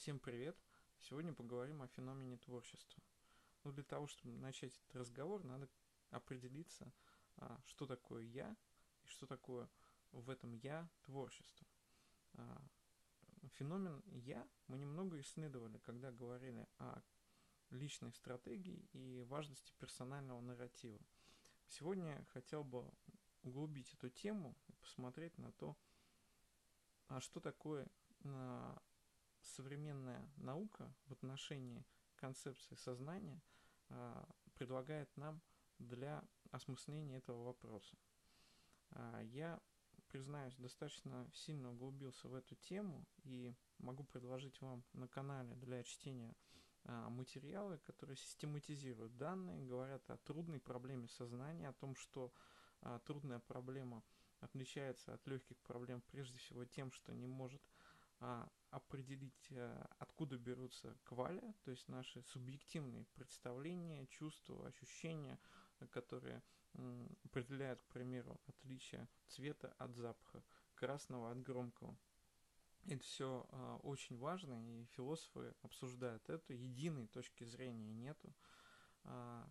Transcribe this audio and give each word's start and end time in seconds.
Всем 0.00 0.18
привет! 0.18 0.56
Сегодня 1.00 1.34
поговорим 1.34 1.82
о 1.82 1.86
феномене 1.88 2.38
творчества. 2.38 3.02
Но 3.64 3.70
для 3.70 3.84
того, 3.84 4.06
чтобы 4.06 4.34
начать 4.38 4.74
этот 4.74 4.96
разговор, 4.96 5.44
надо 5.44 5.68
определиться, 6.08 6.90
а, 7.36 7.60
что 7.66 7.86
такое 7.86 8.24
я 8.24 8.56
и 9.02 9.08
что 9.08 9.26
такое 9.26 9.68
в 10.12 10.30
этом 10.30 10.54
я 10.54 10.88
творчество. 11.02 11.66
А, 12.32 12.62
феномен 13.58 14.02
я 14.06 14.48
мы 14.68 14.78
немного 14.78 15.20
исследовали, 15.20 15.76
когда 15.80 16.10
говорили 16.10 16.66
о 16.78 17.02
личной 17.68 18.14
стратегии 18.14 18.88
и 18.94 19.22
важности 19.24 19.74
персонального 19.78 20.40
нарратива. 20.40 20.98
Сегодня 21.68 22.24
хотел 22.30 22.64
бы 22.64 22.90
углубить 23.42 23.92
эту 23.92 24.08
тему 24.08 24.56
и 24.66 24.72
посмотреть 24.72 25.36
на 25.36 25.52
то, 25.52 25.76
а 27.08 27.20
что 27.20 27.38
такое 27.38 27.86
а, 28.24 28.80
современная 29.42 30.28
наука 30.36 30.92
в 31.06 31.12
отношении 31.12 31.84
концепции 32.16 32.74
сознания 32.74 33.40
а, 33.88 34.28
предлагает 34.54 35.14
нам 35.16 35.40
для 35.78 36.22
осмысления 36.50 37.16
этого 37.16 37.44
вопроса. 37.44 37.96
А, 38.90 39.20
я, 39.20 39.60
признаюсь, 40.08 40.54
достаточно 40.56 41.28
сильно 41.32 41.72
углубился 41.72 42.28
в 42.28 42.34
эту 42.34 42.54
тему 42.56 43.06
и 43.24 43.54
могу 43.78 44.04
предложить 44.04 44.60
вам 44.60 44.84
на 44.92 45.08
канале 45.08 45.54
для 45.56 45.82
чтения 45.82 46.36
а, 46.84 47.08
материалы, 47.08 47.78
которые 47.78 48.16
систематизируют 48.16 49.16
данные, 49.16 49.64
говорят 49.64 50.08
о 50.10 50.18
трудной 50.18 50.60
проблеме 50.60 51.08
сознания, 51.08 51.68
о 51.68 51.74
том, 51.74 51.96
что 51.96 52.32
трудная 53.04 53.40
проблема 53.40 54.02
отличается 54.40 55.12
от 55.12 55.26
легких 55.26 55.60
проблем 55.60 56.00
прежде 56.00 56.38
всего 56.38 56.64
тем, 56.64 56.90
что 56.92 57.12
не 57.12 57.26
может 57.26 57.62
определить, 58.70 59.46
э, 59.50 59.86
откуда 59.98 60.38
берутся 60.38 60.96
квали, 61.04 61.54
то 61.64 61.70
есть 61.70 61.88
наши 61.88 62.22
субъективные 62.22 63.04
представления, 63.14 64.06
чувства, 64.06 64.66
ощущения, 64.66 65.38
которые 65.90 66.42
определяют, 67.24 67.82
к 67.82 67.86
примеру, 67.86 68.40
отличие 68.46 69.08
цвета 69.26 69.74
от 69.78 69.94
запаха, 69.94 70.42
красного 70.74 71.30
от 71.30 71.42
громкого. 71.42 71.96
Это 72.86 73.02
все 73.02 73.46
э, 73.50 73.78
очень 73.82 74.16
важно, 74.16 74.54
и 74.66 74.86
философы 74.86 75.54
обсуждают 75.62 76.28
это. 76.30 76.54
Единой 76.54 77.08
точки 77.08 77.44
зрения 77.44 77.90
нету. 77.92 78.34
Э, 79.04 79.44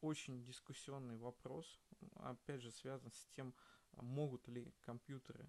очень 0.00 0.42
дискуссионный 0.42 1.16
вопрос, 1.16 1.80
опять 2.16 2.60
же, 2.60 2.72
связан 2.72 3.12
с 3.12 3.26
тем, 3.28 3.54
могут 3.92 4.48
ли 4.48 4.74
компьютеры 4.80 5.46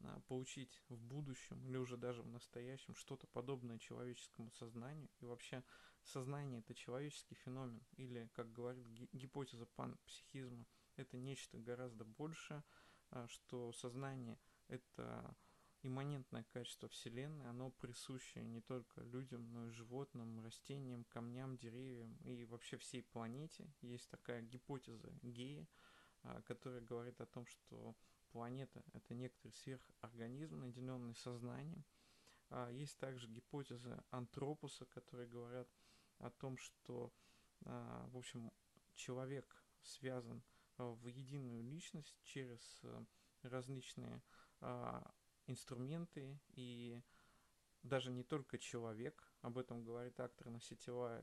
а, 0.00 0.20
получить 0.28 0.82
в 0.88 0.96
будущем 0.96 1.64
или 1.66 1.76
уже 1.76 1.96
даже 1.96 2.22
в 2.22 2.28
настоящем 2.28 2.94
что-то 2.94 3.26
подобное 3.26 3.78
человеческому 3.78 4.50
сознанию. 4.52 5.08
И 5.20 5.24
вообще 5.24 5.62
сознание 6.02 6.60
это 6.60 6.74
человеческий 6.74 7.34
феномен, 7.34 7.82
или, 7.96 8.28
как 8.34 8.52
говорит 8.52 8.86
гипотеза 9.12 9.66
панпсихизма, 9.66 10.66
это 10.96 11.16
нечто 11.16 11.58
гораздо 11.58 12.04
большее, 12.04 12.62
а, 13.10 13.26
что 13.28 13.72
сознание 13.72 14.38
это 14.68 15.36
имманентное 15.82 16.44
качество 16.44 16.88
Вселенной, 16.88 17.48
оно 17.48 17.70
присуще 17.70 18.42
не 18.42 18.60
только 18.60 19.02
людям, 19.02 19.52
но 19.52 19.68
и 19.68 19.70
животным, 19.70 20.42
растениям, 20.42 21.04
камням, 21.04 21.58
деревьям 21.58 22.16
и 22.24 22.44
вообще 22.46 22.78
всей 22.78 23.02
планете. 23.02 23.70
Есть 23.82 24.08
такая 24.08 24.40
гипотеза 24.42 25.12
Гея, 25.22 25.68
а, 26.22 26.40
которая 26.42 26.80
говорит 26.80 27.20
о 27.20 27.26
том, 27.26 27.46
что 27.46 27.94
планета– 28.34 28.82
это 28.92 29.14
некоторый 29.14 29.52
сверхорганизм, 29.52 30.58
наделенный 30.58 31.14
сознанием. 31.14 31.84
А, 32.50 32.68
есть 32.68 32.98
также 32.98 33.28
гипотезы 33.28 33.96
антропуса, 34.10 34.86
которые 34.86 35.28
говорят 35.28 35.68
о 36.18 36.30
том, 36.30 36.58
что, 36.58 37.12
а, 37.64 38.08
в 38.08 38.16
общем, 38.16 38.50
человек 38.96 39.64
связан 39.82 40.42
а, 40.78 40.90
в 40.90 41.06
единую 41.06 41.62
личность 41.62 42.18
через 42.24 42.82
различные 43.42 44.20
инструменты 45.46 46.40
и 46.48 47.00
даже 47.82 48.10
не 48.10 48.24
только 48.24 48.58
человек, 48.58 49.30
об 49.42 49.58
этом 49.58 49.84
говорит 49.84 50.18
акторно-сетевая 50.18 51.22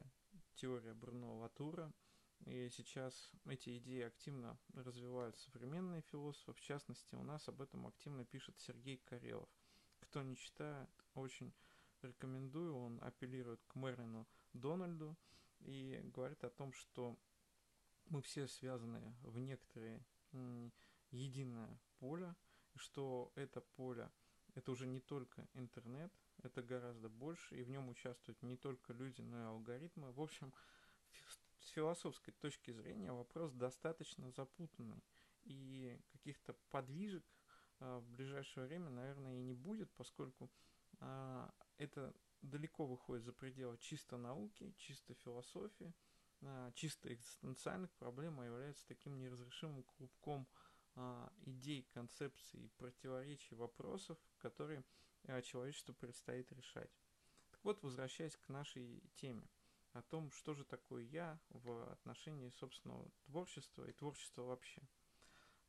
теория 0.53 0.94
Бруно 0.94 1.40
Латура– 1.40 1.91
и 2.46 2.69
сейчас 2.69 3.31
эти 3.46 3.78
идеи 3.78 4.02
активно 4.02 4.57
развивают 4.74 5.38
современные 5.38 6.02
философы. 6.02 6.53
В 6.53 6.62
частности, 6.62 7.16
у 7.16 7.24
нас 7.24 7.47
об 7.47 7.62
этом 7.62 7.88
активно 7.88 8.25
пишет 8.25 8.59
Сергей 8.59 8.97
Карелов. 8.97 9.50
Кто 10.00 10.22
не 10.22 10.35
читает, 10.35 10.90
очень 11.13 11.53
рекомендую. 12.01 12.75
Он 12.75 13.00
апеллирует 13.03 13.63
к 13.68 13.75
Мэрину 13.75 14.28
Дональду 14.53 15.18
и 15.59 16.01
говорит 16.03 16.44
о 16.44 16.50
том, 16.50 16.74
что 16.74 17.18
мы 18.06 18.22
все 18.22 18.47
связаны 18.47 19.16
в 19.22 19.38
некоторые 19.38 20.03
единое 21.12 21.80
поле, 22.00 22.35
что 22.75 23.31
это 23.35 23.62
поле 23.62 24.09
это 24.56 24.72
уже 24.72 24.88
не 24.88 25.00
только 25.00 25.47
интернет, 25.53 26.12
это 26.44 26.62
гораздо 26.62 27.09
больше, 27.09 27.56
и 27.56 27.63
в 27.63 27.69
нем 27.69 27.90
участвуют 27.90 28.41
не 28.41 28.57
только 28.57 28.94
люди, 28.94 29.22
но 29.22 29.40
и 29.40 29.46
алгоритмы. 29.46 30.12
В 30.12 30.22
общем, 30.22 30.53
философской 31.72 32.34
точки 32.34 32.72
зрения 32.72 33.12
вопрос 33.12 33.52
достаточно 33.54 34.30
запутанный, 34.32 35.04
и 35.44 36.00
каких-то 36.12 36.54
подвижек 36.70 37.24
а, 37.80 38.00
в 38.00 38.09
ближайшее 38.09 38.68
время, 38.68 38.90
наверное, 38.90 39.40
и 39.40 39.44
не 39.44 39.54
будет, 39.54 39.92
поскольку 39.94 40.52
а, 41.00 41.52
это 41.78 42.14
далеко 42.42 42.86
выходит 42.86 43.24
за 43.24 43.34
пределы 43.34 43.78
чисто 43.78 44.18
науки, 44.18 44.74
чисто 44.78 45.14
философии, 45.16 45.94
а, 46.42 46.72
чисто 46.74 47.14
экзистенциальных 47.14 47.92
проблем, 47.94 48.40
а 48.40 48.46
является 48.46 48.88
таким 48.88 49.18
неразрешимым 49.20 49.84
клубком 49.84 50.48
идей, 51.46 51.88
концепций, 51.94 52.70
противоречий, 52.78 53.56
вопросов, 53.56 54.18
которые 54.40 54.84
человечеству 55.42 55.94
предстоит 55.94 56.52
решать. 56.52 56.92
Так 57.50 57.64
вот, 57.64 57.81
возвращаясь 57.81 58.36
к 58.36 58.50
нашей 58.50 59.02
теме– 59.16 59.48
о 59.94 60.02
том, 60.02 60.31
что 60.31 60.53
же 60.53 60.63
такое 60.63 61.03
я 61.03 61.40
в 61.50 61.91
отношении 61.91 62.50
собственного 62.50 63.09
творчества 63.25 63.85
и 63.85 63.94
творчества 63.94 64.44
вообще. 64.44 64.81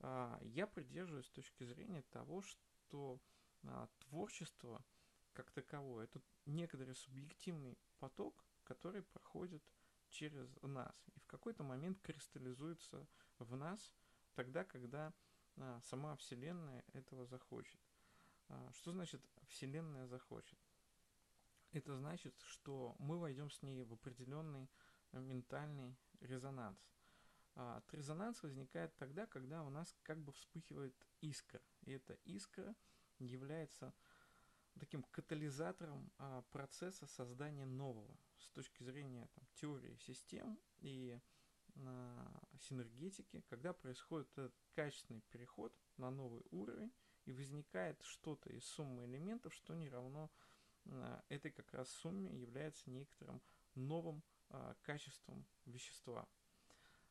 А, 0.00 0.38
я 0.42 0.66
придерживаюсь 0.66 1.28
точки 1.30 1.64
зрения 1.64 2.02
того, 2.10 2.42
что 2.42 3.20
а, 3.64 3.88
творчество 3.98 4.84
как 5.32 5.50
таковое 5.50 6.04
это 6.04 6.20
некоторый 6.46 6.94
субъективный 6.94 7.78
поток, 7.98 8.44
который 8.64 9.02
проходит 9.02 9.62
через 10.10 10.48
нас 10.62 10.94
и 11.14 11.20
в 11.20 11.26
какой-то 11.26 11.62
момент 11.62 12.00
кристаллизуется 12.00 13.06
в 13.38 13.56
нас 13.56 13.94
тогда, 14.34 14.64
когда 14.64 15.12
а, 15.56 15.80
сама 15.82 16.16
Вселенная 16.16 16.84
этого 16.92 17.26
захочет. 17.26 17.80
Что 18.72 18.92
значит 18.92 19.22
Вселенная 19.48 20.06
захочет? 20.06 20.58
Это 21.72 21.96
значит, 21.96 22.38
что 22.40 22.94
мы 22.98 23.18
войдем 23.18 23.50
с 23.50 23.62
ней 23.62 23.82
в 23.84 23.92
определенный 23.94 24.70
э, 25.12 25.20
ментальный 25.20 25.96
резонанс. 26.20 26.78
А 27.54 27.78
от 27.78 27.94
резонанс 27.94 28.42
возникает 28.42 28.96
тогда, 28.96 29.26
когда 29.26 29.62
у 29.64 29.70
нас 29.70 29.94
как 30.02 30.22
бы 30.22 30.32
вспыхивает 30.32 30.94
искра. 31.20 31.60
И 31.82 31.92
эта 31.92 32.14
искра 32.24 32.74
является 33.18 33.94
таким 34.78 35.02
катализатором 35.02 36.10
а, 36.18 36.42
процесса 36.50 37.06
создания 37.06 37.66
нового 37.66 38.16
с 38.38 38.48
точки 38.50 38.82
зрения 38.82 39.28
там, 39.34 39.46
теории 39.54 39.96
систем 39.96 40.58
и 40.78 41.20
а, 41.76 42.42
синергетики, 42.58 43.42
когда 43.48 43.74
происходит 43.74 44.30
этот 44.32 44.54
качественный 44.74 45.20
переход 45.30 45.74
на 45.98 46.10
новый 46.10 46.42
уровень 46.50 46.92
и 47.26 47.32
возникает 47.32 48.00
что-то 48.02 48.48
из 48.50 48.64
суммы 48.64 49.04
элементов, 49.04 49.54
что 49.54 49.74
не 49.74 49.90
равно 49.90 50.30
а, 50.30 50.51
этой 51.28 51.50
как 51.50 51.72
раз 51.72 51.88
сумме 51.90 52.30
является 52.38 52.90
некоторым 52.90 53.40
новым 53.74 54.22
а, 54.50 54.74
качеством 54.82 55.46
вещества, 55.64 56.28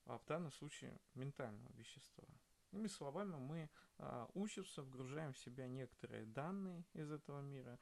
а 0.06 0.18
в 0.18 0.26
данном 0.26 0.52
случае 0.52 1.00
ментального 1.16 1.72
вещества. 1.74 2.24
Иными 2.72 2.88
словами, 2.88 3.36
мы 3.36 3.70
а, 3.98 4.30
учимся, 4.36 4.84
вгружаем 4.84 5.34
в 5.34 5.40
себя 5.40 5.68
некоторые 5.68 6.26
данные 6.26 6.86
из 6.94 7.12
этого 7.12 7.42
мира, 7.42 7.80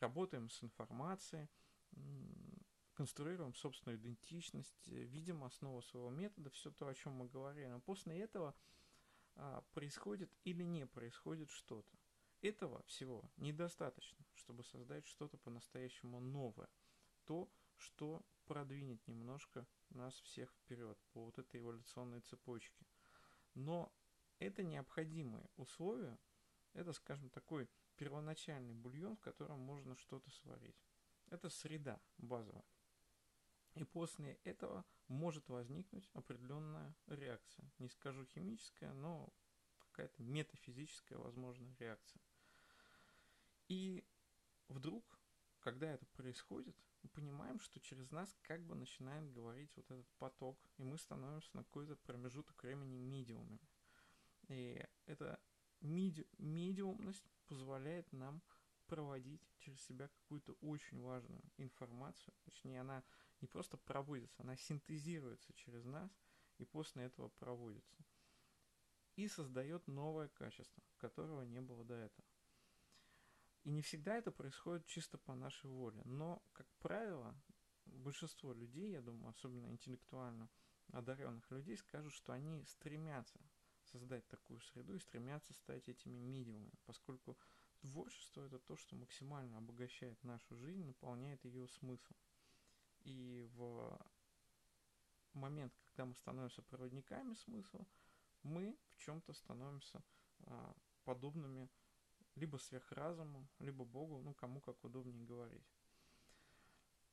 работаем 0.00 0.48
с 0.48 0.62
информацией, 0.64 1.48
конструируем 2.94 3.54
собственную 3.54 3.98
идентичность, 3.98 4.88
видим 4.88 5.44
основу 5.44 5.82
своего 5.82 6.10
метода, 6.10 6.50
все 6.50 6.70
то, 6.70 6.88
о 6.88 6.94
чем 6.94 7.12
мы 7.12 7.28
говорили. 7.28 7.66
Но 7.66 7.80
после 7.80 8.18
этого 8.18 8.54
а, 9.36 9.62
происходит 9.72 10.30
или 10.44 10.62
не 10.62 10.86
происходит 10.86 11.50
что-то. 11.50 11.98
Этого 12.42 12.82
всего 12.82 13.30
недостаточно, 13.36 14.26
чтобы 14.34 14.64
создать 14.64 15.06
что-то 15.06 15.38
по-настоящему 15.38 16.18
новое. 16.18 16.68
То, 17.24 17.48
что 17.76 18.26
продвинет 18.46 19.06
немножко 19.06 19.64
нас 19.90 20.14
всех 20.22 20.52
вперед 20.52 20.98
по 21.12 21.24
вот 21.26 21.38
этой 21.38 21.60
эволюционной 21.60 22.20
цепочке. 22.20 22.84
Но 23.54 23.94
это 24.40 24.64
необходимые 24.64 25.48
условия, 25.56 26.18
это, 26.72 26.92
скажем, 26.92 27.30
такой 27.30 27.68
первоначальный 27.94 28.74
бульон, 28.74 29.16
в 29.16 29.20
котором 29.20 29.60
можно 29.60 29.94
что-то 29.94 30.28
сварить. 30.30 30.84
Это 31.26 31.48
среда 31.48 32.00
базовая. 32.18 32.64
И 33.74 33.84
после 33.84 34.40
этого 34.42 34.84
может 35.06 35.48
возникнуть 35.48 36.10
определенная 36.12 36.92
реакция. 37.06 37.70
Не 37.78 37.88
скажу 37.88 38.24
химическая, 38.26 38.92
но 38.94 39.32
какая-то 39.78 40.22
метафизическая, 40.24 41.18
возможно, 41.18 41.72
реакция. 41.78 42.20
И 43.72 44.04
вдруг, 44.68 45.18
когда 45.60 45.90
это 45.90 46.04
происходит, 46.04 46.76
мы 47.02 47.08
понимаем, 47.08 47.58
что 47.58 47.80
через 47.80 48.10
нас 48.10 48.36
как 48.42 48.62
бы 48.66 48.74
начинает 48.74 49.32
говорить 49.32 49.74
вот 49.76 49.90
этот 49.90 50.06
поток, 50.18 50.58
и 50.76 50.84
мы 50.84 50.98
становимся 50.98 51.48
на 51.54 51.64
какой-то 51.64 51.96
промежуток 51.96 52.62
времени 52.62 52.98
медиумами. 52.98 53.66
И 54.48 54.86
эта 55.06 55.40
меди- 55.80 56.28
медиумность 56.36 57.24
позволяет 57.46 58.12
нам 58.12 58.42
проводить 58.88 59.40
через 59.56 59.80
себя 59.80 60.08
какую-то 60.08 60.52
очень 60.60 61.00
важную 61.00 61.42
информацию. 61.56 62.34
Точнее, 62.44 62.82
она 62.82 63.02
не 63.40 63.48
просто 63.48 63.78
проводится, 63.78 64.42
она 64.42 64.54
синтезируется 64.54 65.54
через 65.54 65.86
нас 65.86 66.12
и 66.58 66.66
после 66.66 67.04
этого 67.04 67.30
проводится. 67.30 68.04
И 69.16 69.28
создает 69.28 69.86
новое 69.86 70.28
качество, 70.28 70.82
которого 70.98 71.40
не 71.40 71.62
было 71.62 71.86
до 71.86 71.94
этого. 71.94 72.31
И 73.64 73.70
не 73.70 73.82
всегда 73.82 74.16
это 74.16 74.32
происходит 74.32 74.86
чисто 74.86 75.18
по 75.18 75.34
нашей 75.34 75.70
воле. 75.70 76.02
Но, 76.04 76.42
как 76.52 76.66
правило, 76.80 77.34
большинство 77.86 78.52
людей, 78.52 78.90
я 78.90 79.00
думаю, 79.00 79.30
особенно 79.30 79.68
интеллектуально 79.68 80.48
одаренных 80.92 81.48
людей, 81.50 81.76
скажут, 81.76 82.12
что 82.12 82.32
они 82.32 82.64
стремятся 82.64 83.40
создать 83.84 84.26
такую 84.28 84.60
среду 84.60 84.94
и 84.94 84.98
стремятся 84.98 85.54
стать 85.54 85.88
этими 85.88 86.18
медиумами, 86.18 86.72
поскольку 86.86 87.36
творчество 87.80 88.42
это 88.42 88.58
то, 88.58 88.76
что 88.76 88.96
максимально 88.96 89.58
обогащает 89.58 90.22
нашу 90.24 90.56
жизнь, 90.56 90.84
наполняет 90.84 91.44
ее 91.44 91.68
смыслом. 91.68 92.16
И 93.00 93.48
в 93.54 93.98
момент, 95.34 95.72
когда 95.84 96.06
мы 96.06 96.14
становимся 96.14 96.62
проводниками 96.62 97.34
смысла, 97.34 97.86
мы 98.42 98.78
в 98.90 98.98
чем-то 98.98 99.32
становимся 99.32 100.02
а, 100.46 100.74
подобными 101.04 101.68
либо 102.34 102.56
сверхразуму, 102.56 103.48
либо 103.58 103.84
Богу, 103.84 104.20
ну 104.22 104.34
кому 104.34 104.60
как 104.60 104.82
удобнее 104.84 105.24
говорить. 105.24 105.66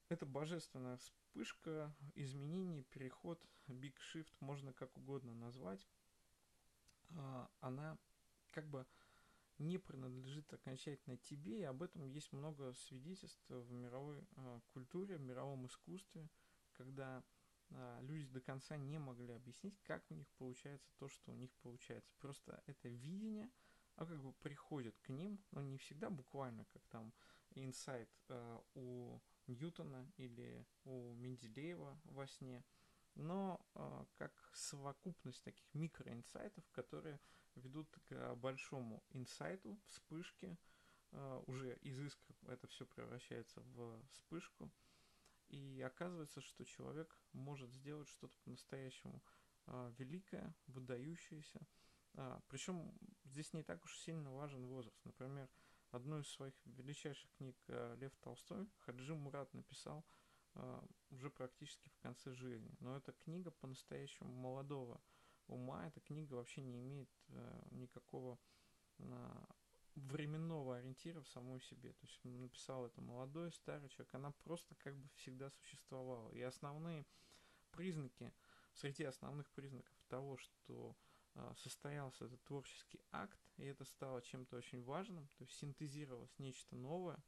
Это 0.09 0.25
божественная 0.25 0.97
вспышка, 0.97 1.95
изменение, 2.15 2.83
переход, 2.83 3.45
big 3.67 3.95
shift, 4.13 4.33
можно 4.39 4.73
как 4.73 4.97
угодно 4.97 5.33
назвать. 5.35 5.87
А, 7.15 7.49
она 7.59 7.97
как 8.51 8.67
бы 8.67 8.85
не 9.59 9.77
принадлежит 9.77 10.51
окончательно 10.53 11.17
тебе, 11.17 11.59
и 11.59 11.63
об 11.63 11.83
этом 11.83 12.05
есть 12.05 12.31
много 12.31 12.73
свидетельств 12.73 13.43
в 13.49 13.71
мировой 13.71 14.25
э, 14.37 14.59
культуре, 14.67 15.17
в 15.17 15.21
мировом 15.21 15.67
искусстве, 15.67 16.29
когда 16.73 17.23
э, 17.69 17.99
люди 18.01 18.25
до 18.27 18.39
конца 18.39 18.77
не 18.77 18.97
могли 18.97 19.33
объяснить, 19.33 19.77
как 19.83 20.09
у 20.09 20.13
них 20.13 20.27
получается 20.37 20.89
то, 20.97 21.09
что 21.09 21.33
у 21.33 21.35
них 21.35 21.53
получается. 21.57 22.15
Просто 22.19 22.63
это 22.67 22.87
видение, 22.87 23.51
а 23.99 24.05
как 24.05 24.21
бы 24.23 24.31
приходит 24.31 24.97
к 24.99 25.09
ним, 25.09 25.43
но 25.51 25.61
не 25.61 25.77
всегда 25.77 26.09
буквально, 26.09 26.63
как 26.71 26.81
там 26.87 27.13
инсайт 27.55 28.09
э, 28.29 28.59
у 28.73 29.19
Ньютона 29.47 30.09
или 30.15 30.65
у 30.85 31.13
Менделеева 31.15 31.99
во 32.05 32.25
сне, 32.25 32.63
но 33.15 33.59
э, 33.75 34.05
как 34.15 34.31
совокупность 34.53 35.43
таких 35.43 35.73
микроинсайтов, 35.73 36.63
которые 36.71 37.19
ведут 37.55 37.89
к 38.07 38.35
большому 38.35 39.03
инсайту, 39.09 39.77
вспышке, 39.87 40.57
э, 41.11 41.43
уже 41.47 41.75
из 41.81 41.99
искр 41.99 42.35
это 42.47 42.67
все 42.67 42.85
превращается 42.85 43.59
в 43.61 44.01
вспышку, 44.13 44.71
и 45.49 45.81
оказывается, 45.81 46.39
что 46.39 46.63
человек 46.63 47.21
может 47.33 47.73
сделать 47.73 48.07
что-то 48.07 48.37
по-настоящему 48.45 49.21
э, 49.65 49.93
великое, 49.97 50.55
выдающееся, 50.67 51.59
а, 52.15 52.41
причем 52.47 52.93
здесь 53.25 53.53
не 53.53 53.63
так 53.63 53.83
уж 53.83 53.97
сильно 53.99 54.31
важен 54.31 54.65
возраст. 54.65 54.99
Например, 55.05 55.49
одну 55.91 56.19
из 56.19 56.27
своих 56.27 56.53
величайших 56.65 57.31
книг 57.37 57.55
э, 57.67 57.95
Лев 57.99 58.15
Толстой 58.17 58.67
Хаджи 58.79 59.15
Мурат 59.15 59.53
написал 59.53 60.05
э, 60.55 60.81
уже 61.09 61.29
практически 61.29 61.89
в 61.89 61.97
конце 61.99 62.33
жизни. 62.33 62.75
Но 62.79 62.97
эта 62.97 63.11
книга 63.13 63.51
по-настоящему 63.51 64.31
молодого 64.31 65.01
ума, 65.47 65.87
эта 65.87 65.99
книга 65.99 66.35
вообще 66.35 66.61
не 66.61 66.79
имеет 66.79 67.09
э, 67.29 67.67
никакого 67.71 68.39
э, 68.99 69.45
временного 69.95 70.77
ориентира 70.77 71.21
в 71.21 71.27
самой 71.27 71.59
себе. 71.61 71.93
То 71.93 72.05
есть 72.05 72.23
написал 72.23 72.85
это 72.85 73.01
молодой, 73.01 73.51
старый 73.51 73.89
человек, 73.89 74.13
она 74.13 74.31
просто 74.43 74.75
как 74.75 74.95
бы 74.95 75.09
всегда 75.15 75.49
существовала. 75.49 76.31
И 76.31 76.41
основные 76.41 77.05
признаки, 77.71 78.31
среди 78.73 79.03
основных 79.03 79.49
признаков 79.51 79.95
того, 80.07 80.37
что 80.37 80.95
а, 80.95 81.08
состоялся 81.57 82.25
этот 82.25 82.43
творческий 82.43 83.01
акт, 83.11 83.39
и 83.57 83.65
это 83.65 83.85
стало 83.85 84.21
чем-то 84.21 84.57
очень 84.57 84.83
важным, 84.83 85.27
то 85.37 85.43
есть 85.43 85.57
синтезировалось 85.57 86.37
нечто 86.39 86.75
новое, 86.75 87.21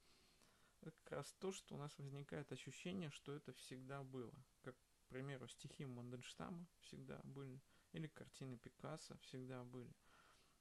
это 0.82 0.92
как 1.04 1.12
раз 1.18 1.34
то, 1.40 1.52
что 1.52 1.76
у 1.76 1.78
нас 1.78 1.98
возникает 1.98 2.52
ощущение, 2.52 3.12
что 3.12 3.34
это 3.34 3.54
всегда 3.54 4.04
было. 4.04 4.34
Как, 4.64 4.76
к 4.76 5.10
примеру, 5.10 5.48
стихи 5.48 5.86
Мандельштама 5.86 6.66
всегда 6.80 7.20
были, 7.24 7.62
или 7.92 8.08
картины 8.08 8.58
Пикассо 8.58 9.18
всегда 9.20 9.64
были. 9.64 9.94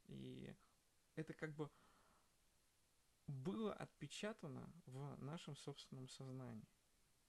И 0.09 0.55
это 1.15 1.33
как 1.33 1.55
бы 1.55 1.71
было 3.27 3.73
отпечатано 3.73 4.71
в 4.87 5.17
нашем 5.23 5.57
собственном 5.57 6.09
сознании. 6.09 6.69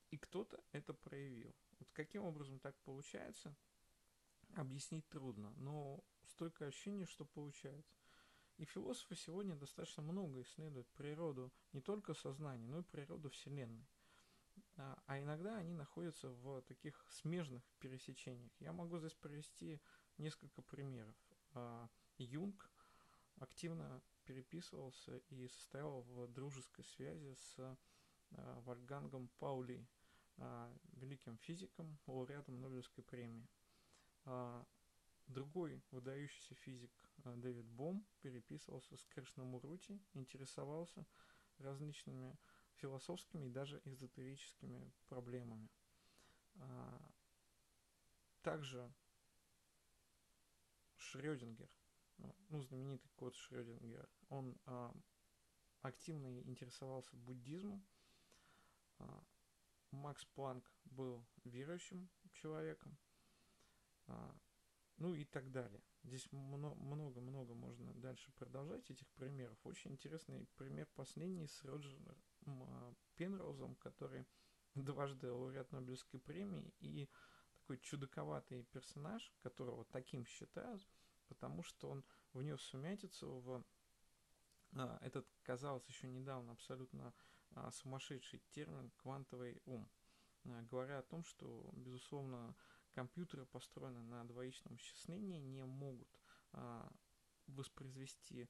И 0.09 0.17
кто-то 0.17 0.61
это 0.73 0.93
проявил. 0.93 1.55
Вот 1.79 1.89
каким 1.93 2.23
образом 2.23 2.59
так 2.59 2.75
получается– 2.79 3.55
объяснить 4.55 5.07
трудно, 5.09 5.53
но 5.57 6.03
столько 6.27 6.65
ощущение, 6.65 7.05
что 7.05 7.25
получается. 7.25 7.95
И 8.57 8.65
философы 8.65 9.15
сегодня 9.15 9.55
достаточно 9.55 10.03
много 10.03 10.41
исследуют 10.41 10.87
природу 10.89 11.51
не 11.73 11.81
только 11.81 12.13
сознания, 12.13 12.67
но 12.67 12.79
и 12.79 12.83
природу 12.83 13.29
Вселенной. 13.29 13.87
А, 14.77 15.01
а 15.07 15.19
иногда 15.19 15.57
они 15.57 15.73
находятся 15.73 16.29
в 16.29 16.61
таких 16.63 17.05
смежных 17.09 17.63
пересечениях. 17.79 18.51
Я 18.59 18.71
могу 18.71 18.99
здесь 18.99 19.13
привести 19.13 19.81
несколько 20.17 20.61
примеров. 20.61 21.15
А, 21.53 21.89
Юнг 22.17 22.69
активно 23.39 24.01
переписывался 24.25 25.17
и 25.29 25.47
состоял 25.47 26.01
в 26.01 26.27
дружеской 26.27 26.83
связи 26.83 27.33
с 27.33 27.55
а, 27.59 28.59
Вольгангом 28.61 29.29
Паули, 29.39 29.85
великим 30.93 31.37
физиком, 31.37 31.99
лауреатом 32.07 32.61
Нобелевской 32.61 33.03
премии. 33.03 33.47
Другой 35.31 35.81
выдающийся 35.91 36.55
физик 36.55 36.91
а, 37.23 37.33
Дэвид 37.37 37.65
Бом 37.65 38.05
переписывался 38.19 38.97
с 38.97 39.05
Кришнамурути, 39.05 39.97
интересовался 40.13 41.05
различными 41.57 42.37
философскими 42.75 43.45
и 43.45 43.49
даже 43.49 43.81
эзотерическими 43.85 44.91
проблемами. 45.07 45.69
А, 46.55 47.13
также 48.41 48.93
Шрёдингер, 50.97 51.69
ну, 52.49 52.61
знаменитый 52.63 53.09
кот 53.15 53.33
Шрёдингера, 53.35 54.09
он 54.27 54.59
а, 54.65 54.93
активно 55.81 56.41
интересовался 56.41 57.15
буддизмом. 57.15 57.87
А, 58.99 59.23
Макс 59.91 60.25
Планк 60.25 60.69
был 60.83 61.25
верующим 61.45 62.09
человеком. 62.33 62.97
Ну 65.01 65.15
и 65.15 65.25
так 65.25 65.51
далее. 65.51 65.81
Здесь 66.03 66.31
много-много 66.31 67.55
можно 67.55 67.91
дальше 67.95 68.31
продолжать 68.33 68.87
этих 68.91 69.09
примеров. 69.13 69.57
Очень 69.63 69.93
интересный 69.93 70.47
пример 70.57 70.87
последний 70.93 71.47
с 71.47 71.63
Роджером 71.63 72.05
а, 72.45 72.93
Пенроузом, 73.15 73.73
который 73.77 74.27
дважды 74.75 75.31
лауреат 75.31 75.71
Нобелевской 75.71 76.19
премии 76.19 76.71
и 76.81 77.09
такой 77.61 77.79
чудаковатый 77.79 78.61
персонаж, 78.65 79.33
которого 79.41 79.85
таким 79.85 80.23
считают, 80.23 80.87
потому 81.29 81.63
что 81.63 81.89
он 81.89 82.05
внес 82.33 82.61
сумятицу 82.61 83.39
в 83.39 83.65
а, 84.75 84.99
этот, 85.01 85.27
казалось, 85.41 85.87
еще 85.87 86.09
недавно 86.09 86.51
абсолютно 86.51 87.11
а, 87.55 87.71
сумасшедший 87.71 88.43
термин 88.51 88.91
«квантовый 88.97 89.63
ум», 89.65 89.89
а, 90.45 90.61
говоря 90.61 90.99
о 90.99 91.03
том, 91.03 91.23
что, 91.23 91.71
безусловно, 91.73 92.55
компьютеры, 92.91 93.45
построенные 93.45 94.03
на 94.03 94.23
двоичном 94.25 94.77
счислении, 94.77 95.39
не 95.39 95.65
могут 95.65 96.09
а, 96.53 96.91
воспроизвести 97.47 98.49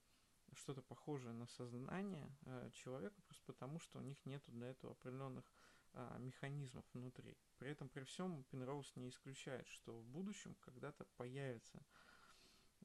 что-то 0.54 0.82
похожее 0.82 1.34
на 1.34 1.48
сознание 1.48 2.30
а, 2.46 2.70
человека, 2.72 3.22
просто 3.24 3.46
потому 3.46 3.80
что 3.80 4.00
у 4.00 4.02
них 4.02 4.18
нет 4.26 4.44
для 4.48 4.70
этого 4.70 4.94
определенных 4.94 5.46
а, 5.94 6.18
механизмов 6.20 6.86
внутри. 6.94 7.38
При 7.58 7.70
этом 7.72 7.90
при 7.90 8.04
всем 8.04 8.44
Пенроуз 8.46 8.96
не 8.96 9.10
исключает, 9.10 9.68
что 9.68 10.00
в 10.00 10.06
будущем 10.06 10.56
когда-то 10.62 11.06
появится 11.18 11.84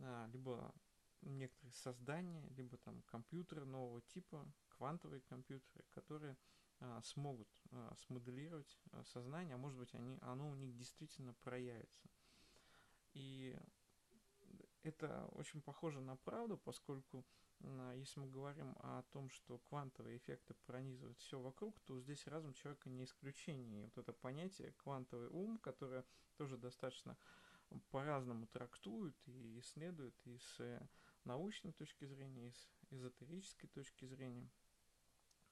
а, 0.00 0.28
либо 0.32 0.75
некоторые 1.22 1.72
создания, 1.75 2.46
либо 2.56 2.76
там 2.78 3.02
компьютеры 3.02 3.64
нового 3.64 4.02
типа, 4.02 4.46
квантовые 4.68 5.22
компьютеры, 5.22 5.84
которые 5.90 6.36
смогут 7.02 7.49
а, 7.71 7.95
смоделировать 8.06 8.78
а, 8.92 9.04
сознание, 9.04 9.54
а 9.54 9.59
может 9.59 9.78
быть 9.78 9.95
они, 9.95 10.18
оно 10.23 10.50
у 10.50 10.54
них 10.54 10.76
действительно 10.76 11.35
проявится. 11.35 12.09
И 13.14 13.56
это 14.83 15.26
очень 15.33 15.62
похоже 15.62 16.00
на 16.00 16.16
правду, 16.16 16.59
поскольку 16.59 17.25
если 17.95 18.21
мы 18.21 18.28
говорим 18.28 18.76
о 18.80 19.02
том, 19.12 19.30
что 19.30 19.59
квантовые 19.59 20.18
эффекты 20.18 20.52
пронизывают 20.66 21.18
все 21.18 21.40
вокруг, 21.40 21.80
то 21.80 21.99
здесь 21.99 22.26
разум 22.26 22.52
человека 22.52 22.90
не 22.90 23.04
исключение. 23.04 23.80
И 23.80 23.85
вот 23.87 23.97
это 23.97 24.12
понятие 24.12 24.73
квантовый 24.73 25.28
ум, 25.28 25.56
которое 25.59 26.04
тоже 26.37 26.59
достаточно 26.59 27.16
по-разному 27.90 28.47
трактуют 28.49 29.16
и 29.26 29.59
исследуют 29.59 30.14
и 30.26 30.37
с 30.37 30.88
научной 31.25 31.73
точки 31.73 32.04
зрения, 32.04 32.49
и 32.49 32.52
с 32.52 32.68
эзотерической 32.90 33.71
точки 33.71 34.04
зрения, 34.04 34.50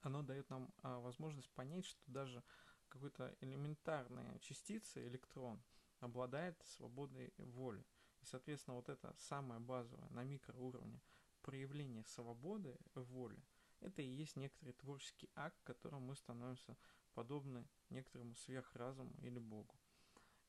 оно 0.05 0.21
дает 0.21 0.49
нам 0.49 0.71
а, 0.83 0.99
возможность 0.99 1.49
понять, 1.51 1.85
что 1.85 2.01
даже 2.05 2.43
какой-то 2.89 3.35
элементарная 3.41 4.37
частица, 4.39 5.05
электрон, 5.05 5.61
обладает 5.99 6.61
свободой 6.63 7.33
воли. 7.37 7.83
И, 8.21 8.25
соответственно, 8.25 8.75
вот 8.75 8.89
это 8.89 9.15
самое 9.17 9.59
базовое 9.59 10.07
на 10.09 10.23
микроуровне 10.23 11.01
проявление 11.41 12.03
свободы 12.05 12.77
воли, 12.93 13.43
это 13.81 14.01
и 14.01 14.07
есть 14.07 14.35
некоторый 14.35 14.73
творческий 14.73 15.29
акт, 15.35 15.59
которым 15.63 16.03
мы 16.03 16.15
становимся 16.15 16.77
подобны 17.13 17.67
некоторому 17.89 18.35
сверхразуму 18.35 19.13
или 19.21 19.39
Богу. 19.39 19.75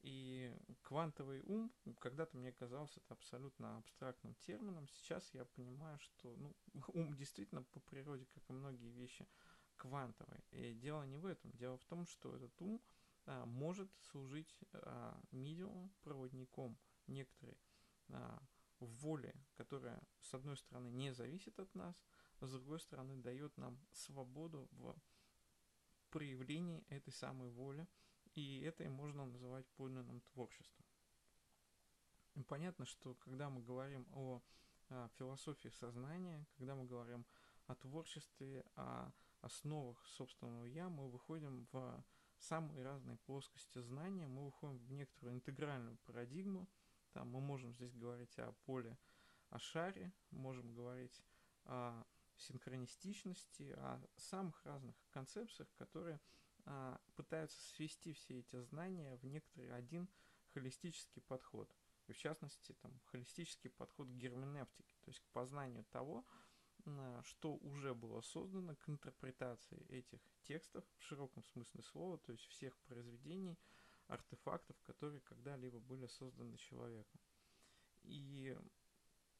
И 0.02 0.54
квантовый 0.82 1.42
ум 1.42 1.72
когда-то 1.98 2.36
мне 2.36 2.52
казался 2.52 3.00
это 3.00 3.14
абсолютно 3.14 3.78
абстрактным 3.78 4.34
термином. 4.34 4.86
Сейчас 4.88 5.28
я 5.34 5.44
понимаю, 5.44 5.98
что 5.98 6.36
ну, 6.36 6.54
ум 6.94 7.14
действительно 7.16 7.64
по 7.64 7.80
природе, 7.80 8.25
как 8.26 8.48
и 8.48 8.52
многие 8.52 8.90
вещи, 8.90 9.26
квантовый. 9.86 10.40
И 10.50 10.74
дело 10.74 11.04
не 11.04 11.16
в 11.16 11.26
этом. 11.26 11.50
Дело 11.52 11.78
в 11.78 11.84
том, 11.84 12.06
что 12.06 12.34
этот 12.34 12.60
ум 12.60 12.80
а, 13.26 13.44
может 13.46 13.90
служить 14.10 14.60
а, 14.72 15.18
медиумом, 15.30 15.92
проводником 16.02 16.76
некоторой 17.06 17.56
а, 18.08 18.42
воли, 18.80 19.34
которая, 19.54 20.02
с 20.20 20.34
одной 20.34 20.56
стороны, 20.56 20.88
не 20.88 21.12
зависит 21.12 21.58
от 21.58 21.74
нас, 21.74 22.04
а 22.40 22.46
с 22.46 22.52
другой 22.52 22.80
стороны, 22.80 23.16
дает 23.16 23.56
нам 23.56 23.78
свободу 23.92 24.68
в 24.72 24.96
проявлении 26.10 26.84
этой 26.88 27.12
самой 27.12 27.50
воли, 27.50 27.86
и 28.34 28.60
это 28.60 28.84
и 28.84 28.88
можно 28.88 29.24
называть 29.24 29.66
подлинным 29.76 30.20
творчеством. 30.20 30.84
И 32.34 32.42
понятно, 32.42 32.84
что 32.84 33.14
когда 33.14 33.48
мы 33.48 33.62
говорим 33.62 34.06
о, 34.12 34.42
о 34.90 35.08
философии 35.16 35.68
сознания, 35.68 36.46
когда 36.56 36.74
мы 36.74 36.84
говорим 36.84 37.24
о 37.66 37.74
творчестве, 37.74 38.64
о 38.76 39.10
основах 39.46 40.04
собственного 40.06 40.64
я, 40.64 40.88
мы 40.88 41.08
выходим 41.08 41.66
в 41.72 42.04
самые 42.38 42.82
разные 42.82 43.16
плоскости 43.18 43.78
знания, 43.80 44.26
мы 44.26 44.44
выходим 44.44 44.78
в 44.78 44.92
некоторую 44.92 45.36
интегральную 45.36 45.96
парадигму, 46.04 46.68
там 47.12 47.30
мы 47.30 47.40
можем 47.40 47.72
здесь 47.72 47.94
говорить 47.94 48.38
о 48.38 48.52
поле, 48.66 48.98
о 49.50 49.58
шаре, 49.58 50.12
можем 50.30 50.74
говорить 50.74 51.22
о 51.64 52.04
синхронистичности, 52.36 53.72
о 53.78 54.00
самых 54.16 54.62
разных 54.64 54.94
концепциях, 55.10 55.72
которые 55.76 56.20
а, 56.64 57.00
пытаются 57.14 57.58
свести 57.74 58.12
все 58.12 58.40
эти 58.40 58.60
знания 58.60 59.16
в 59.16 59.24
некоторый 59.24 59.72
один 59.72 60.08
холистический 60.52 61.22
подход. 61.22 61.74
И 62.06 62.12
в 62.12 62.18
частности, 62.18 62.72
там, 62.82 63.00
холистический 63.06 63.70
подход 63.70 64.08
к 64.08 64.12
герменевтике, 64.12 64.94
то 65.02 65.10
есть 65.10 65.20
к 65.20 65.28
познанию 65.30 65.84
того, 65.84 66.24
что 67.24 67.56
уже 67.56 67.94
было 67.94 68.20
создано, 68.20 68.76
к 68.76 68.88
интерпретации 68.88 69.84
этих 69.88 70.20
текстов 70.44 70.84
в 70.98 71.02
широком 71.02 71.42
смысле 71.44 71.82
слова, 71.82 72.18
то 72.18 72.32
есть 72.32 72.46
всех 72.46 72.76
произведений, 72.80 73.58
артефактов, 74.08 74.76
которые 74.82 75.20
когда-либо 75.20 75.80
были 75.80 76.06
созданы 76.06 76.56
человеком. 76.56 77.20
И 78.02 78.56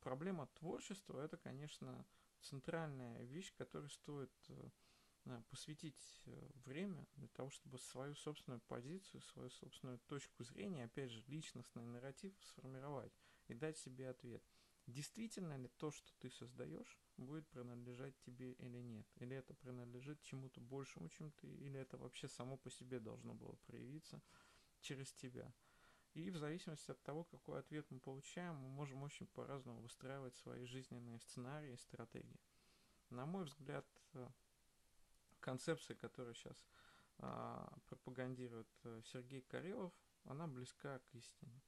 проблема 0.00 0.48
творчества 0.58 1.20
это, 1.20 1.36
конечно, 1.36 2.04
центральная 2.40 3.22
вещь, 3.24 3.54
которой 3.56 3.90
стоит 3.90 4.32
э, 4.48 5.42
посвятить 5.50 6.22
э, 6.26 6.50
время 6.64 7.06
для 7.14 7.28
того, 7.28 7.50
чтобы 7.50 7.78
свою 7.78 8.14
собственную 8.14 8.60
позицию, 8.60 9.22
свою 9.22 9.50
собственную 9.50 9.98
точку 10.06 10.44
зрения, 10.44 10.84
опять 10.84 11.10
же, 11.10 11.22
личностный 11.28 11.84
нарратив 11.84 12.34
сформировать 12.44 13.12
и 13.48 13.54
дать 13.54 13.78
себе 13.78 14.08
ответ. 14.08 14.42
Действительно 14.87 15.57
ли 15.57 15.69
то, 15.78 15.90
что 15.90 16.12
ты 16.21 16.31
создаешь, 16.31 17.00
будет 17.16 17.49
принадлежать 17.49 18.16
тебе 18.21 18.52
или 18.52 18.78
нет? 18.78 19.07
Или 19.16 19.37
это 19.37 19.55
принадлежит 19.55 20.23
чему-то 20.23 20.61
большему, 20.61 21.09
чем 21.09 21.33
ты, 21.33 21.49
или 21.49 21.78
это 21.78 21.99
вообще 21.99 22.28
само 22.28 22.57
по 22.57 22.71
себе 22.71 23.00
должно 23.00 23.35
было 23.35 23.57
проявиться– 23.66 24.23
через 24.81 25.12
тебя. 25.12 25.52
И 26.14 26.31
в 26.31 26.38
зависимости 26.38 26.90
от 26.90 27.02
того, 27.02 27.25
какой 27.25 27.59
ответ 27.59 27.90
мы 27.90 28.00
получаем, 28.00 28.55
мы 28.57 28.69
можем 28.69 29.02
очень 29.02 29.26
по-разному 29.26 29.81
выстраивать 29.81 30.37
свои 30.37 30.64
жизненные 30.64 31.21
сценарии 31.21 31.75
и 31.75 31.76
стратегии. 31.76 32.40
На 33.11 33.26
мой 33.26 33.45
взгляд, 33.45 33.87
э, 34.14 34.28
концепция, 35.40 35.95
которую 35.95 36.35
сейчас 36.35 36.66
а, 37.19 37.78
пропагандирует 37.87 38.69
э, 38.85 39.02
Сергей 39.05 39.43
Карелов, 39.43 39.93
она 40.25 40.47
близка 40.47 40.99
к 41.00 41.14
истине. 41.14 41.61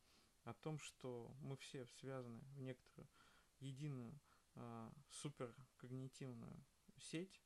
О 0.49 0.55
том, 0.55 0.79
что 0.79 1.31
мы 1.43 1.59
все 1.59 1.87
связаны 2.01 2.41
в 2.55 2.61
некоторую 2.63 3.07
единую 3.61 4.19
а, 4.55 4.91
суперкогнитивную 5.11 6.65
сеть, 6.97 7.43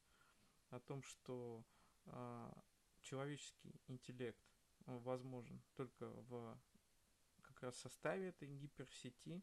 о 0.70 0.78
том, 0.78 1.02
что 1.02 1.66
а, 2.06 2.56
человеческий 3.00 3.74
интеллект 3.88 4.40
возможен 4.86 5.60
только 5.74 6.10
в 6.28 6.56
как 7.40 7.60
раз 7.64 7.76
составе 7.76 8.28
этой 8.28 8.46
гиперсети. 8.46 9.42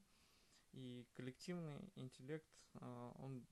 И 0.72 1.06
коллективный 1.14 1.92
интеллект, 1.96 2.50
а, 2.76 3.12
он 3.16 3.46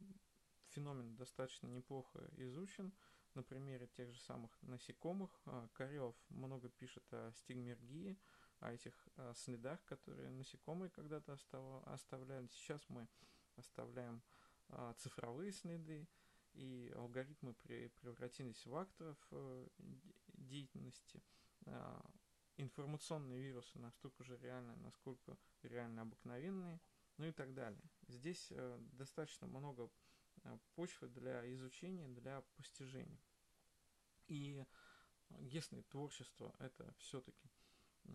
феномен 0.69 1.17
достаточно 1.17 1.67
неплохо 1.67 2.25
изучен 2.37 2.93
на 3.33 3.43
примере 3.43 3.87
тех 3.87 4.09
же 4.13 4.21
самых 4.21 4.57
насекомых. 4.61 5.37
Карелов 5.73 6.15
много 6.29 6.69
пишет 6.69 7.03
о 7.11 7.33
стигмергии, 7.33 8.17
о 8.59 8.71
этих 8.71 8.93
а, 9.15 9.33
следах, 9.33 9.83
которые 9.85 10.29
насекомые 10.29 10.89
когда-то 10.89 11.37
оставляли. 11.85 12.47
Сейчас 12.47 12.81
мы 12.89 13.07
оставляем 13.55 14.21
цифровые 14.97 15.51
следы, 15.51 16.07
и 16.53 16.91
алгоритмы 16.95 17.53
превратились 17.53 18.65
в 18.65 18.75
акторов 18.75 19.17
э, 19.31 19.67
деятельности– 20.33 21.23
э, 21.67 22.01
информационные 22.57 23.41
вирусы 23.41 23.77
настолько 23.79 24.23
же 24.23 24.37
реальны, 24.37 24.75
насколько 24.77 25.37
реально 25.63 26.03
обыкновенные, 26.03 26.79
ну 27.17 27.25
и 27.25 27.31
так 27.31 27.53
далее. 27.53 27.81
Здесь 28.07 28.47
э, 28.51 28.79
достаточно 28.93 29.47
много 29.47 29.89
э, 30.43 30.57
почвы 30.75 31.07
для 31.09 31.53
изучения, 31.53 32.07
для 32.07 32.41
постижения. 32.55 33.19
И 34.27 34.63
если 35.39 35.81
творчество 35.83 36.53
это 36.59 36.93
все-таки 36.99 37.49
э, 38.05 38.11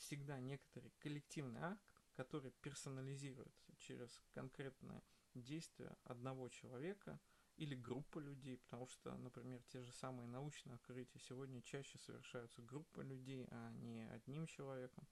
всегда 0.00 0.40
некоторый 0.40 0.92
коллективный 0.98 1.60
акт, 1.60 1.82
который 2.16 2.50
персонализируется 2.62 3.72
через 3.78 4.20
конкретное 4.34 5.02
действие 5.34 5.96
одного 6.04 6.48
человека– 6.48 7.20
или 7.60 7.74
группа 7.74 8.18
людей, 8.18 8.56
потому 8.56 8.86
что, 8.86 9.14
например, 9.18 9.62
те 9.64 9.82
же 9.82 9.92
самые 9.92 10.26
научные 10.26 10.76
открытия 10.76 11.18
сегодня 11.18 11.60
чаще 11.60 11.98
совершаются 11.98 12.62
группой 12.62 13.04
людей, 13.04 13.46
а 13.50 13.70
не 13.72 14.08
одним 14.08 14.46
человеком, 14.46 15.06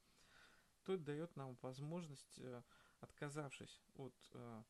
то 0.85 0.95
это 0.95 1.05
дает 1.05 1.37
нам 1.37 1.59
возможность, 1.61 2.39
э, 2.39 2.63
отказавшись 3.01 3.83
от 3.97 4.15
э, 4.33 4.63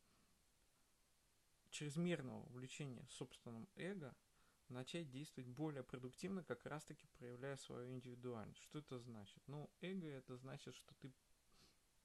чрезмерного 1.71 2.43
увлечения 2.47 3.07
собственным 3.11 3.69
эго, 3.77 4.13
начать 4.69 5.11
действовать 5.11 5.49
более 5.49 5.83
продуктивно, 5.83 6.43
как 6.43 6.65
раз-таки 6.67 7.07
проявляя 7.19 7.57
свою 7.57 7.91
индивидуальность. 7.91 8.63
Что 8.63 8.79
это 8.79 8.99
значит? 8.99 9.43
Ну, 9.47 9.71
эго 9.81 10.09
это 10.09 10.37
значит, 10.37 10.75
что 10.75 10.95
ты 10.97 11.13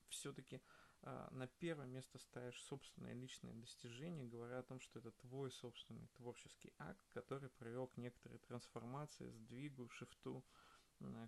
все-таки 0.09 0.61
а, 1.01 1.29
на 1.31 1.47
первое 1.47 1.85
место 1.85 2.17
ставишь 2.17 2.61
собственные 2.63 3.15
личные 3.15 3.53
достижения, 3.53 4.25
говоря 4.25 4.59
о 4.59 4.63
том, 4.63 4.79
что 4.79 4.99
это 4.99 5.11
твой 5.11 5.51
собственный 5.51 6.07
творческий 6.15 6.73
акт, 6.77 7.05
который 7.09 7.49
привел 7.49 7.87
к 7.87 7.97
некоторой 7.97 8.39
трансформации, 8.39 9.29
сдвигу, 9.29 9.89
шифту, 9.89 10.45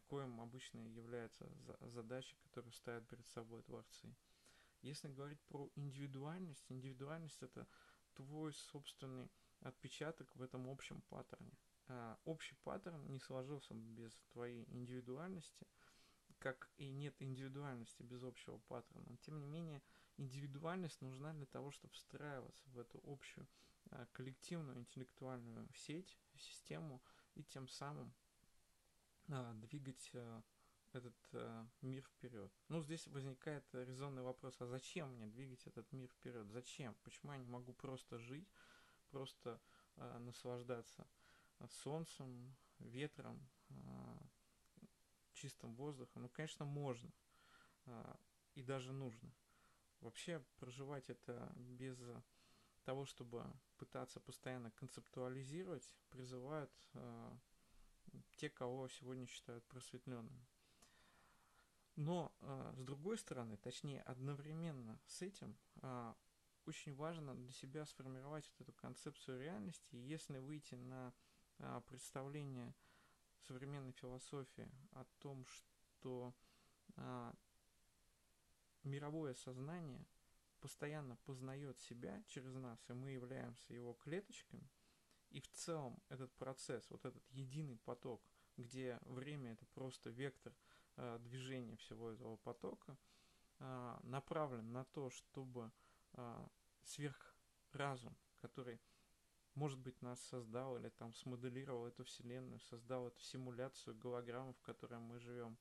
коим 0.08 0.40
обычно 0.40 0.80
является 0.80 1.50
задача, 1.82 2.36
которую 2.44 2.72
ставят 2.72 3.08
перед 3.08 3.28
собой 3.28 3.62
творцы. 3.64 4.16
Если 4.82 5.10
говорить 5.10 5.42
про 5.48 5.70
индивидуальность, 5.76 6.66
индивидуальность 6.70 7.42
это 7.42 7.68
твой 8.14 8.54
собственный 8.54 9.30
отпечаток 9.66 10.36
в 10.36 10.42
этом 10.42 10.70
общем 10.70 11.02
паттерне. 11.10 11.54
А 11.88 12.18
общий 12.26 12.56
паттерн 12.64 13.06
не 13.12 13.20
сложился 13.20 13.74
без 13.74 14.14
твоей 14.32 14.66
индивидуальности– 14.72 15.68
как 16.40 16.70
и 16.78 16.92
нет 16.92 17.16
индивидуальности 17.20 18.04
без 18.04 18.24
общего 18.24 18.58
паттерна. 18.68 19.18
Тем 19.22 19.40
не 19.40 19.48
менее, 19.48 19.82
индивидуальность 20.18 21.02
нужна 21.02 21.34
для 21.34 21.46
того, 21.46 21.72
чтобы 21.72 21.94
встраиваться 21.94 22.64
в 22.70 22.78
эту 22.78 23.02
общую 23.06 23.48
а, 23.92 24.06
коллективную 24.14 24.78
интеллектуальную 24.78 25.68
сеть, 25.74 26.18
систему 26.38 27.02
и 27.36 27.44
тем 27.44 27.68
самым 27.68 28.14
а, 29.30 29.54
двигать 29.56 30.12
а, 30.14 30.44
этот 30.94 31.16
а, 31.34 31.68
мир 31.82 32.04
вперед. 32.04 32.52
Ну, 32.70 32.82
здесь 32.82 33.08
возникает 33.08 33.66
резонный 33.74 34.22
вопрос, 34.22 34.56
а 34.60 34.68
зачем 34.68 35.14
мне 35.16 35.28
двигать 35.28 35.66
этот 35.66 35.92
мир 35.92 36.10
вперед? 36.10 36.48
Зачем? 36.52 36.96
Почему 37.04 37.32
я 37.32 37.40
не 37.40 37.48
могу 37.48 37.74
просто 37.74 38.18
жить, 38.20 38.48
просто 39.16 39.62
а, 39.96 40.20
наслаждаться 40.20 41.08
солнцем, 41.70 42.54
ветром, 42.80 43.50
а, 43.70 44.22
чистым 45.32 45.74
воздухом? 45.76 46.24
Ну, 46.24 46.30
конечно, 46.30 46.66
можно 46.66 47.10
а, 47.86 48.20
и 48.56 48.62
даже 48.62 48.92
нужно. 48.92 49.34
Вообще 50.02 50.44
проживать 50.58 51.10
это 51.10 51.50
без 51.56 51.98
того, 52.84 53.06
чтобы 53.06 53.46
пытаться 53.78 54.20
постоянно 54.20 54.70
концептуализировать, 54.72 55.96
призывают 56.10 56.72
э, 56.94 57.38
те, 58.36 58.50
кого 58.50 58.90
сегодня 58.90 59.26
считают 59.26 59.66
просветленными. 59.66 60.46
Но 61.96 62.36
э, 62.42 62.74
с 62.76 62.84
другой 62.84 63.18
стороны, 63.18 63.58
точнее 63.58 64.02
одновременно 64.02 65.00
с 65.08 65.22
этим, 65.22 65.58
э, 65.82 66.14
очень 66.66 66.96
важно 66.96 67.36
для 67.36 67.52
себя 67.52 67.86
сформировать 67.86 68.50
вот 68.52 68.68
эту 68.68 68.74
концепцию 68.74 69.40
реальности. 69.40 69.96
И 69.96 70.08
если 70.08 70.40
выйти 70.40 70.76
на 70.76 71.14
э, 71.60 71.82
представление 71.88 72.74
современной 73.48 73.92
философии 73.92 74.70
о 74.92 75.06
том, 75.20 75.46
что 75.46 76.34
э, 76.96 77.34
мировое 78.84 79.34
сознание 79.34 80.06
постоянно 80.60 81.16
познает 81.18 81.80
себя 81.80 82.24
через 82.28 82.54
нас, 82.56 82.80
и 82.90 82.94
мы 82.94 83.12
являемся 83.12 83.74
его 83.74 83.94
клеточками, 83.94 84.68
и 85.30 85.42
в 85.42 85.52
целом 85.52 86.02
этот 86.10 86.34
процесс, 86.36 86.90
вот 86.90 87.06
этот 87.06 87.24
единый 87.32 87.78
поток, 87.78 88.22
где 88.58 88.98
время 89.02 89.54
это 89.54 89.66
просто 89.68 90.10
вектор 90.10 90.54
э, 90.96 91.20
движения 91.20 91.76
всего 91.76 92.10
этого 92.12 92.38
потока, 92.38 92.98
э, 93.60 93.98
направлен 94.04 94.72
на 94.72 94.86
то, 94.86 95.10
чтобы 95.10 95.72
э, 96.16 96.48
сверхразум, 96.84 98.16
который, 98.38 98.80
может 99.54 99.80
быть, 99.80 100.02
нас 100.02 100.22
создал 100.22 100.78
или 100.78 100.90
там 100.90 101.14
смоделировал 101.14 101.88
эту 101.88 102.04
вселенную, 102.04 102.60
создал 102.60 103.08
эту 103.08 103.22
симуляцию 103.22 103.96
голограммы, 103.96 104.54
в 104.54 104.62
которой 104.62 105.00
мы 105.00 105.20
живем, 105.20 105.58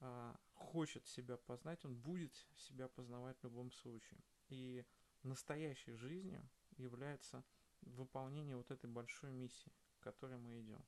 а, 0.00 0.36
хочет 0.52 1.06
себя 1.06 1.36
познать, 1.36 1.84
он 1.84 1.94
будет 1.94 2.34
себя 2.56 2.88
познавать 2.88 3.38
в 3.40 3.44
любом 3.44 3.70
случае. 3.72 4.20
И 4.48 4.84
настоящей 5.22 5.94
жизнью 5.94 6.48
является 6.76 7.44
выполнение 7.82 8.56
вот 8.56 8.70
этой 8.70 8.90
большой 8.90 9.32
миссии, 9.32 9.72
к 9.98 10.02
которой 10.02 10.38
мы 10.38 10.60
идем. 10.60 10.84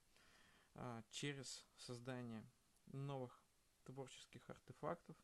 А, 0.74 1.02
через 1.10 1.66
создание 1.76 2.44
новых 2.86 3.42
творческих 3.84 4.48
артефактов, 4.50 5.16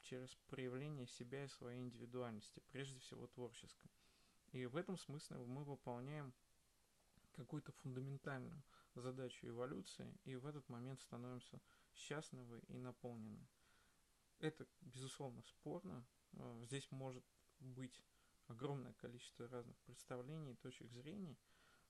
через 0.00 0.34
проявление 0.48 1.06
себя 1.06 1.44
и 1.44 1.48
своей 1.48 1.80
индивидуальности, 1.80 2.62
прежде 2.70 2.98
всего 2.98 3.26
творческой. 3.26 3.90
И 4.52 4.66
в 4.66 4.76
этом 4.76 4.96
смысле 4.96 5.38
мы 5.38 5.64
выполняем 5.64 6.34
какую-то 7.32 7.72
фундаментальную 7.72 8.62
задачу 8.94 9.46
эволюции, 9.46 10.18
и 10.24 10.36
в 10.36 10.46
этот 10.46 10.68
момент 10.68 11.00
становимся 11.00 11.60
счастливы 11.94 12.60
и 12.68 12.76
наполнены. 12.76 13.46
Это, 14.38 14.66
безусловно, 14.80 15.42
спорно. 15.42 16.04
А, 16.32 16.64
здесь 16.64 16.90
может 16.90 17.24
быть 17.60 18.02
огромное 18.46 18.94
количество 18.94 19.48
разных 19.48 19.78
представлений 19.80 20.52
и 20.52 20.56
точек 20.56 20.90
зрения, 20.90 21.36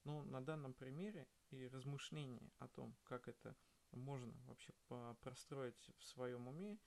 но 0.03 0.23
на 0.23 0.43
данном 0.43 0.73
примере 0.73 1.27
и 1.49 1.67
размышления 1.67 2.51
о 2.59 2.67
том, 2.67 2.95
как 3.03 3.27
это 3.27 3.55
можно 3.91 4.33
вообще 4.45 4.73
простроить 5.21 5.89
в 5.97 6.03
своем 6.05 6.47
уме, 6.47 6.77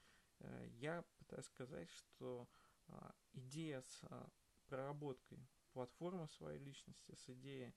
я 0.79 1.03
пытаюсь 1.17 1.45
сказать, 1.45 1.89
что 1.89 2.47
а, 2.87 3.15
идея 3.33 3.81
с 3.81 4.03
а, 4.03 4.29
проработкой 4.67 5.39
платформы 5.73 6.27
своей 6.27 6.59
личности, 6.59 7.15
с 7.15 7.29
идеей 7.29 7.73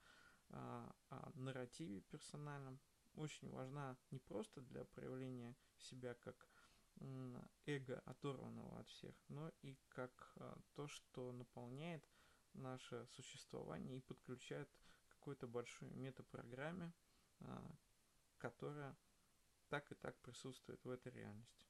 о 0.51 1.31
нарративе 1.35 2.01
персональном, 2.01 2.81
очень 3.15 3.51
важна 3.51 3.99
не 4.11 4.19
просто 4.19 4.63
для 4.63 4.85
проявления 4.87 5.55
себя 5.77 6.15
как 6.15 6.49
эго, 7.67 8.01
оторванного 8.07 8.81
от 8.81 8.89
всех, 8.89 9.15
но 9.29 9.53
и 9.63 9.79
как 9.89 10.33
а, 10.37 10.59
то, 10.75 10.89
что 10.89 11.33
наполняет 11.33 12.05
наше 12.55 13.07
существование 13.09 13.99
и 13.99 14.01
подключает 14.01 14.69
к 15.09 15.13
какой-то 15.13 15.47
большой 15.47 15.91
метапрограмме, 15.91 16.93
а, 17.41 17.71
которая 18.39 18.97
так 19.69 19.91
и 19.93 19.95
так 19.95 20.19
присутствует 20.23 20.83
в 20.85 20.91
этой 20.91 21.13
реальности. 21.13 21.68